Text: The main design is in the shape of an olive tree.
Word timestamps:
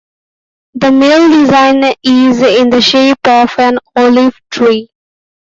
The 0.73 0.91
main 0.91 1.29
design 1.29 1.83
is 2.03 2.41
in 2.41 2.71
the 2.71 2.81
shape 2.81 3.19
of 3.23 3.53
an 3.59 3.77
olive 3.95 4.33
tree. 4.49 4.89